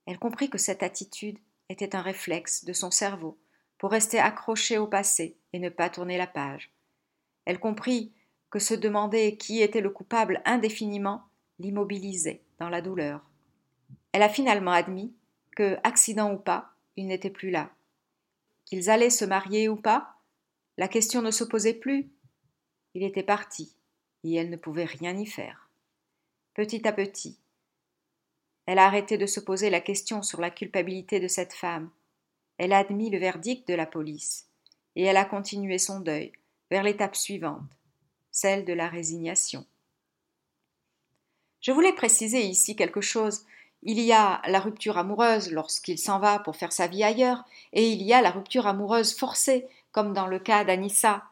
elle 0.07 0.19
comprit 0.19 0.51
que 0.51 0.59
cette 0.59 0.83
attitude 0.83 1.39
était 1.69 1.95
un 1.95 2.03
réflexe 2.03 2.65
de 2.65 2.73
son 2.73 2.91
cerveau 2.91 3.39
pour 3.79 3.91
rester 3.91 4.19
accrochée 4.19 4.77
au 4.77 4.87
passé 4.87 5.37
et 5.53 5.59
ne 5.59 5.69
pas 5.69 5.89
tourner 5.89 6.19
la 6.19 6.27
page. 6.27 6.71
Elle 7.47 7.61
comprit 7.61 8.13
que 8.51 8.59
se 8.59 8.75
demander 8.75 9.37
qui 9.37 9.63
était 9.63 9.81
le 9.81 9.91
coupable 9.91 10.43
indéfiniment 10.45 11.23
l'immobilisait 11.59 12.43
dans 12.59 12.69
la 12.69 12.83
douleur. 12.83 13.23
Elle 14.13 14.23
a 14.23 14.29
finalement 14.29 14.73
admis 14.73 15.15
que, 15.57 15.79
accident 15.85 16.33
ou 16.33 16.39
pas, 16.39 16.73
il 16.97 17.07
n'était 17.07 17.31
plus 17.31 17.51
là. 17.51 17.71
Qu'ils 18.65 18.91
allaient 18.91 19.11
se 19.11 19.25
marier 19.25 19.69
ou 19.69 19.77
pas, 19.77 20.17
la 20.77 20.89
question 20.89 21.23
ne 21.23 21.31
se 21.31 21.45
posait 21.45 21.75
plus. 21.75 22.11
Il 22.95 23.03
était 23.03 23.23
parti, 23.23 23.77
et 24.25 24.35
elle 24.35 24.51
ne 24.51 24.57
pouvait 24.57 24.85
rien 24.85 25.17
y 25.17 25.27
faire. 25.27 25.69
Petit 26.55 26.87
à 26.87 26.93
petit, 26.93 27.39
elle 28.67 28.79
a 28.79 28.87
arrêté 28.87 29.19
de 29.19 29.27
se 29.27 29.41
poser 29.41 29.71
la 29.71 29.81
question 29.81 30.23
sur 30.23 30.41
la 30.41 30.51
culpabilité 30.51 31.21
de 31.21 31.29
cette 31.29 31.53
femme, 31.53 31.91
elle 32.59 32.73
a 32.73 32.79
admis 32.79 33.11
le 33.11 33.19
verdict 33.19 33.67
de 33.67 33.75
la 33.75 33.87
police, 33.87 34.49
et 34.95 35.05
elle 35.05 35.17
a 35.17 35.25
continué 35.25 35.79
son 35.79 36.01
deuil 36.01 36.33
vers 36.71 36.83
l'étape 36.83 37.17
suivante, 37.17 37.80
celle 38.31 38.65
de 38.65 38.73
la 38.73 38.89
résignation. 38.89 39.67
Je 41.61 41.73
voulais 41.73 41.93
préciser 41.93 42.43
ici 42.43 42.77
quelque 42.77 43.01
chose. 43.01 43.45
Il 43.83 44.01
y 44.01 44.13
a 44.13 44.43
la 44.47 44.61
rupture 44.61 44.99
amoureuse 44.99 45.51
lorsqu'il 45.51 45.99
s'en 45.99 46.19
va 46.19 46.39
pour 46.39 46.57
faire 46.57 46.73
sa 46.73 46.87
vie 46.87 47.05
ailleurs, 47.05 47.45
et 47.73 47.89
il 47.89 48.03
y 48.03 48.13
a 48.13 48.23
la 48.23 48.31
rupture 48.31 48.67
amoureuse 48.67 49.15
forcée, 49.15 49.67
comme 49.93 50.13
dans 50.13 50.27
le 50.27 50.39
cas 50.39 50.65
d'Anissa. 50.65 51.25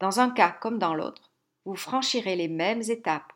Dans 0.00 0.20
un 0.20 0.30
cas 0.30 0.50
comme 0.50 0.78
dans 0.78 0.94
l'autre, 0.94 1.30
vous 1.64 1.76
franchirez 1.76 2.36
les 2.36 2.48
mêmes 2.48 2.82
étapes. 2.82 3.32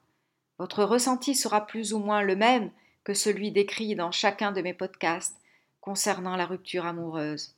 Votre 0.59 0.85
ressenti 0.85 1.35
sera 1.35 1.67
plus 1.67 1.93
ou 1.93 1.99
moins 1.99 2.23
le 2.23 2.37
même 2.37 2.71
que 3.05 3.15
celui 3.15 3.53
décrit 3.53 3.95
dans 3.95 4.11
chacun 4.11 4.51
de 4.51 4.63
mes 4.63 4.75
podcasts, 4.75 5.41
concernant 5.81 6.35
la 6.35 6.47
rupture 6.47 6.87
amoureuse. 6.87 7.55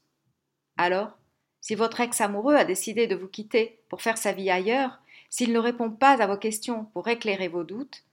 Alors, 0.76 1.18
si 1.61 1.75
votre 1.75 2.00
ex-amoureux 2.00 2.55
a 2.55 2.65
décidé 2.65 3.07
de 3.07 3.17
vous 3.17 3.29
quitter 3.29 3.81
pour 3.88 4.03
faire 4.03 4.19
sa 4.19 4.33
vie 4.33 4.50
ailleurs, 4.50 4.99
s'il 5.31 5.53
ne 5.53 5.59
répond 5.59 5.91
pas 5.91 6.23
à 6.23 6.27
vos 6.27 6.37
questions 6.37 6.87
pour 6.93 7.09
éclairer 7.09 7.49
vos 7.49 7.65
doutes, 7.65 8.05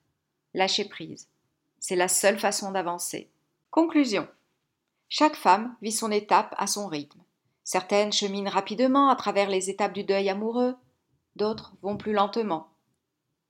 lâchez 0.53 0.85
prise. 0.85 1.27
C'est 1.79 1.95
la 1.95 2.07
seule 2.07 2.39
façon 2.39 2.71
d'avancer. 2.71 3.29
Conclusion. 3.71 4.27
Chaque 5.07 5.35
femme 5.35 5.75
vit 5.81 5.91
son 5.91 6.11
étape 6.11 6.53
à 6.57 6.67
son 6.67 6.87
rythme. 6.87 7.19
Certaines 7.63 8.11
cheminent 8.11 8.49
rapidement 8.49 9.09
à 9.09 9.15
travers 9.15 9.49
les 9.49 9.69
étapes 9.69 9.93
du 9.93 10.03
deuil 10.03 10.29
amoureux, 10.29 10.75
d'autres 11.35 11.73
vont 11.81 11.97
plus 11.97 12.13
lentement. 12.13 12.69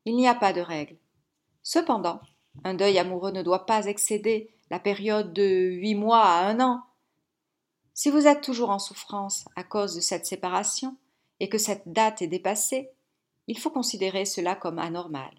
Il 0.06 0.16
n'y 0.16 0.28
a 0.28 0.36
pas 0.36 0.54
de 0.54 0.62
règle. 0.62 0.98
Cependant, 1.64 2.22
un 2.64 2.75
deuil 2.75 2.98
amoureux 3.00 3.32
ne 3.32 3.42
doit 3.42 3.66
pas 3.66 3.86
excéder 3.86 4.52
la 4.70 4.80
période 4.80 5.34
de 5.34 5.44
huit 5.44 5.96
mois 5.96 6.24
à 6.24 6.48
un 6.48 6.60
an. 6.60 6.84
Si 7.98 8.10
vous 8.10 8.28
êtes 8.28 8.42
toujours 8.42 8.72
en 8.72 8.78
souffrance 8.78 9.46
à 9.56 9.64
cause 9.64 9.96
de 9.96 10.02
cette 10.02 10.25
séparation 10.25 10.98
et 11.40 11.48
que 11.48 11.58
cette 11.58 11.88
date 11.88 12.22
est 12.22 12.28
dépassée, 12.28 12.90
il 13.48 13.58
faut 13.58 13.70
considérer 13.70 14.25
cela 14.25 14.54
comme 14.54 14.80
anormal. 14.80 15.32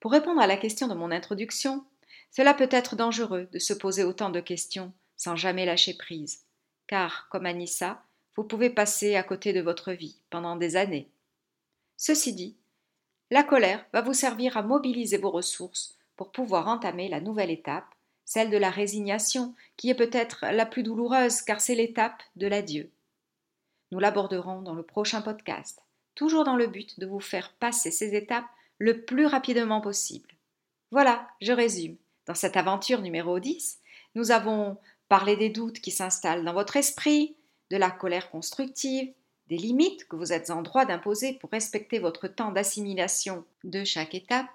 Pour 0.00 0.10
répondre 0.10 0.40
à 0.40 0.48
la 0.48 0.56
question 0.56 0.88
de 0.88 0.94
mon 0.94 1.12
introduction, 1.12 1.84
cela 2.32 2.54
peut 2.54 2.68
être 2.72 2.96
dangereux 2.96 3.48
de 3.52 3.60
se 3.60 3.72
poser 3.72 4.02
autant 4.02 4.30
de 4.30 4.40
questions 4.40 4.92
sans 5.16 5.36
jamais 5.36 5.64
lâcher 5.64 5.94
prise, 5.94 6.44
car, 6.88 7.28
comme 7.30 7.46
Anissa, 7.46 8.02
vous 8.34 8.42
pouvez 8.42 8.70
passer 8.70 9.14
à 9.14 9.22
côté 9.22 9.52
de 9.52 9.60
votre 9.60 9.92
vie 9.92 10.16
pendant 10.28 10.56
des 10.56 10.74
années. 10.74 11.08
Ceci 11.96 12.32
dit, 12.32 12.56
la 13.30 13.44
colère 13.44 13.86
va 13.92 14.00
vous 14.00 14.14
servir 14.14 14.56
à 14.56 14.62
mobiliser 14.62 15.18
vos 15.18 15.30
ressources 15.30 15.96
pour 16.16 16.32
pouvoir 16.32 16.66
entamer 16.66 17.08
la 17.08 17.20
nouvelle 17.20 17.50
étape 17.50 17.94
celle 18.24 18.50
de 18.50 18.56
la 18.56 18.70
résignation, 18.70 19.54
qui 19.76 19.90
est 19.90 19.94
peut-être 19.94 20.46
la 20.52 20.66
plus 20.66 20.82
douloureuse 20.82 21.42
car 21.42 21.60
c'est 21.60 21.74
l'étape 21.74 22.22
de 22.36 22.46
l'adieu. 22.46 22.90
Nous 23.90 23.98
l'aborderons 23.98 24.62
dans 24.62 24.74
le 24.74 24.82
prochain 24.82 25.22
podcast. 25.22 25.82
toujours 26.14 26.44
dans 26.44 26.56
le 26.56 26.66
but 26.66 27.00
de 27.00 27.06
vous 27.06 27.20
faire 27.20 27.54
passer 27.54 27.90
ces 27.90 28.14
étapes 28.14 28.44
le 28.78 29.02
plus 29.02 29.26
rapidement 29.26 29.80
possible. 29.80 30.28
Voilà, 30.90 31.26
je 31.40 31.52
résume. 31.52 31.96
Dans 32.26 32.34
cette 32.34 32.56
aventure 32.56 33.00
numéro 33.00 33.38
10, 33.40 33.80
nous 34.14 34.30
avons 34.30 34.76
parlé 35.08 35.36
des 35.36 35.48
doutes 35.48 35.80
qui 35.80 35.90
s'installent 35.90 36.44
dans 36.44 36.52
votre 36.52 36.76
esprit, 36.76 37.36
de 37.70 37.76
la 37.76 37.90
colère 37.90 38.30
constructive, 38.30 39.12
des 39.48 39.56
limites 39.56 40.06
que 40.08 40.16
vous 40.16 40.32
êtes 40.32 40.50
en 40.50 40.62
droit 40.62 40.84
d'imposer 40.84 41.34
pour 41.34 41.50
respecter 41.50 41.98
votre 41.98 42.28
temps 42.28 42.52
d'assimilation 42.52 43.44
de 43.64 43.84
chaque 43.84 44.14
étape, 44.14 44.50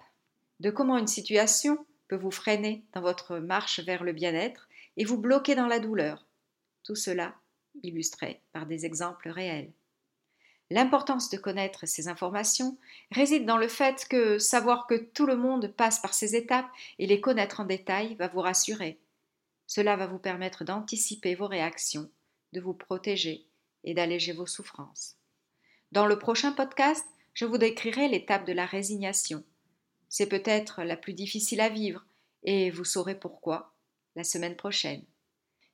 de 0.60 0.70
comment 0.70 0.98
une 0.98 1.08
situation 1.08 1.86
peut 2.08 2.16
vous 2.16 2.32
freiner 2.32 2.86
dans 2.94 3.02
votre 3.02 3.38
marche 3.38 3.80
vers 3.80 4.04
le 4.04 4.14
bien-être 4.14 4.68
et 4.96 5.06
vous 5.06 5.18
bloquer 5.18 5.56
dans 5.56 5.68
la 5.68 5.80
douleur. 5.80 6.26
Tout 6.84 6.96
cela 6.96 7.36
illustré 7.84 8.42
par 8.54 8.66
des 8.66 8.86
exemples 8.86 9.30
réels. 9.30 9.72
L'importance 10.70 11.30
de 11.30 11.38
connaître 11.38 11.86
ces 11.86 12.08
informations 12.10 12.78
réside 13.12 13.46
dans 13.46 13.58
le 13.58 13.70
fait 13.70 14.06
que 14.10 14.38
savoir 14.38 14.86
que 14.88 14.96
tout 14.96 15.26
le 15.26 15.38
monde 15.38 15.74
passe 15.78 16.00
par 16.00 16.14
ces 16.14 16.36
étapes 16.36 16.70
et 17.00 17.08
les 17.08 17.22
connaître 17.22 17.62
en 17.62 17.66
détail 17.66 18.16
va 18.16 18.28
vous 18.28 18.42
rassurer. 18.42 19.00
Cela 19.66 19.96
va 19.96 20.08
vous 20.08 20.20
permettre 20.20 20.66
d'anticiper 20.66 21.36
vos 21.36 21.48
réactions, 21.48 22.10
de 22.54 22.60
vous 22.60 22.74
protéger 22.74 23.48
et 23.86 23.94
d'alléger 23.94 24.34
vos 24.34 24.46
souffrances. 24.46 25.16
Dans 25.94 26.06
le 26.06 26.20
prochain 26.20 26.52
podcast, 26.52 27.06
je 27.34 27.46
vous 27.46 27.58
décrirai 27.58 28.10
l'étape 28.10 28.46
de 28.46 28.54
la 28.54 28.66
résignation. 28.66 29.44
C'est 30.10 30.28
peut-être 30.28 30.84
la 30.84 30.98
plus 30.98 31.14
difficile 31.14 31.62
à 31.62 31.70
vivre 31.70 32.06
et 32.44 32.70
vous 32.72 32.86
saurez 32.86 33.16
pourquoi 33.16 33.74
la 34.16 34.24
semaine 34.24 34.56
prochaine. 34.56 35.04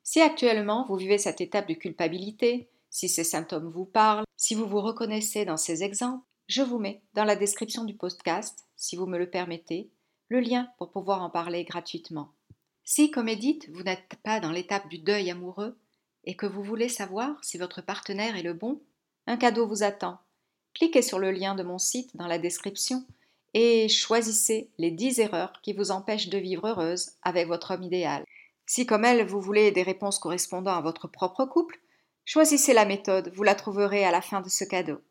Si 0.03 0.21
actuellement 0.21 0.85
vous 0.87 0.95
vivez 0.95 1.17
cette 1.17 1.41
étape 1.41 1.67
de 1.67 1.73
culpabilité, 1.73 2.69
si 2.89 3.09
ces 3.09 3.23
symptômes 3.23 3.69
vous 3.69 3.85
parlent, 3.85 4.25
si 4.37 4.55
vous 4.55 4.67
vous 4.67 4.81
reconnaissez 4.81 5.45
dans 5.45 5.57
ces 5.57 5.83
exemples, 5.83 6.23
je 6.47 6.61
vous 6.61 6.77
mets 6.77 7.01
dans 7.13 7.23
la 7.23 7.35
description 7.35 7.85
du 7.85 7.95
podcast, 7.95 8.65
si 8.75 8.95
vous 8.95 9.05
me 9.05 9.17
le 9.17 9.29
permettez, 9.29 9.89
le 10.27 10.41
lien 10.41 10.69
pour 10.77 10.91
pouvoir 10.91 11.21
en 11.21 11.29
parler 11.29 11.63
gratuitement. 11.63 12.33
Si, 12.83 13.11
comme 13.11 13.29
Edith, 13.29 13.69
vous 13.71 13.83
n'êtes 13.83 14.15
pas 14.23 14.39
dans 14.39 14.51
l'étape 14.51 14.89
du 14.89 14.97
deuil 14.97 15.31
amoureux 15.31 15.77
et 16.25 16.35
que 16.35 16.45
vous 16.45 16.63
voulez 16.63 16.89
savoir 16.89 17.41
si 17.43 17.57
votre 17.57 17.81
partenaire 17.81 18.35
est 18.35 18.43
le 18.43 18.53
bon, 18.53 18.81
un 19.25 19.37
cadeau 19.37 19.67
vous 19.67 19.83
attend. 19.83 20.19
Cliquez 20.73 21.01
sur 21.01 21.19
le 21.19 21.31
lien 21.31 21.55
de 21.55 21.63
mon 21.63 21.79
site 21.79 22.15
dans 22.17 22.27
la 22.27 22.39
description 22.39 23.05
et 23.53 23.87
choisissez 23.87 24.69
les 24.77 24.91
10 24.91 25.19
erreurs 25.19 25.53
qui 25.61 25.73
vous 25.73 25.91
empêchent 25.91 26.29
de 26.29 26.37
vivre 26.37 26.67
heureuse 26.67 27.11
avec 27.21 27.47
votre 27.47 27.71
homme 27.71 27.83
idéal. 27.83 28.23
Si, 28.65 28.85
comme 28.85 29.05
elle, 29.05 29.25
vous 29.25 29.41
voulez 29.41 29.71
des 29.71 29.83
réponses 29.83 30.19
correspondant 30.19 30.75
à 30.75 30.81
votre 30.81 31.07
propre 31.07 31.45
couple, 31.45 31.79
choisissez 32.25 32.73
la 32.73 32.85
méthode, 32.85 33.31
vous 33.35 33.43
la 33.43 33.55
trouverez 33.55 34.05
à 34.05 34.11
la 34.11 34.21
fin 34.21 34.41
de 34.41 34.49
ce 34.49 34.63
cadeau. 34.63 35.01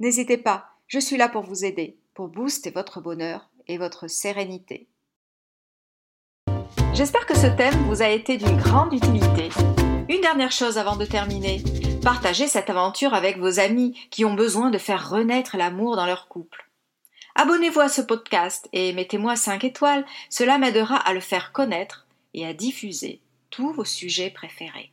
N'hésitez 0.00 0.38
pas, 0.38 0.66
je 0.86 0.98
suis 0.98 1.16
là 1.16 1.28
pour 1.28 1.42
vous 1.42 1.64
aider, 1.64 1.98
pour 2.14 2.28
booster 2.28 2.70
votre 2.70 3.00
bonheur 3.00 3.50
et 3.66 3.78
votre 3.78 4.08
sérénité. 4.08 4.88
J'espère 6.94 7.26
que 7.26 7.36
ce 7.36 7.46
thème 7.46 7.74
vous 7.88 8.02
a 8.02 8.08
été 8.08 8.38
d'une 8.38 8.56
grande 8.56 8.92
utilité. 8.92 9.50
Une 10.08 10.20
dernière 10.20 10.52
chose 10.52 10.78
avant 10.78 10.96
de 10.96 11.04
terminer. 11.04 11.62
Partagez 12.02 12.46
cette 12.46 12.70
aventure 12.70 13.12
avec 13.12 13.38
vos 13.38 13.58
amis 13.58 13.98
qui 14.10 14.24
ont 14.24 14.34
besoin 14.34 14.70
de 14.70 14.78
faire 14.78 15.10
renaître 15.10 15.56
l'amour 15.56 15.96
dans 15.96 16.06
leur 16.06 16.28
couple. 16.28 16.65
Abonnez-vous 17.38 17.80
à 17.80 17.90
ce 17.90 18.00
podcast 18.00 18.66
et 18.72 18.94
mettez-moi 18.94 19.36
5 19.36 19.62
étoiles, 19.64 20.06
cela 20.30 20.56
m'aidera 20.56 20.96
à 20.96 21.12
le 21.12 21.20
faire 21.20 21.52
connaître 21.52 22.06
et 22.32 22.46
à 22.46 22.54
diffuser 22.54 23.20
tous 23.50 23.74
vos 23.74 23.84
sujets 23.84 24.30
préférés. 24.30 24.90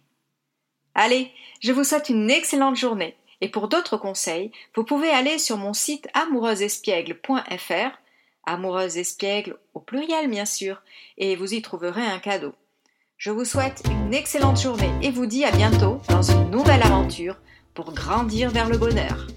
Allez, 0.94 1.32
je 1.62 1.72
vous 1.72 1.86
souhaite 1.86 2.10
une 2.10 2.30
excellente 2.30 2.76
journée 2.76 3.16
et 3.40 3.48
pour 3.48 3.70
d'autres 3.70 3.96
conseils, 3.96 4.52
vous 4.76 4.84
pouvez 4.84 5.10
aller 5.10 5.38
sur 5.38 5.56
mon 5.56 5.72
site 5.72 6.10
amoureuseespiègle.fr, 6.14 7.98
amoureuse 8.46 8.98
espiègle 8.98 9.58
au 9.74 9.80
pluriel 9.80 10.30
bien 10.30 10.46
sûr, 10.46 10.82
et 11.18 11.38
vous 11.38 11.54
y 11.54 11.62
trouverez 11.62 12.06
un 12.06 12.20
cadeau. 12.20 12.54
Je 13.18 13.32
vous 13.32 13.46
souhaite 13.46 13.84
une 13.90 14.14
excellente 14.14 14.60
journée 14.60 14.92
et 15.02 15.12
vous 15.12 15.28
dis 15.28 15.46
à 15.46 15.52
bientôt 15.52 16.02
dans 16.10 16.24
une 16.24 16.52
nouvelle 16.52 16.84
aventure 16.84 17.38
pour 17.74 17.94
grandir 17.94 18.50
vers 18.50 18.68
le 18.68 18.78
bonheur. 18.78 19.28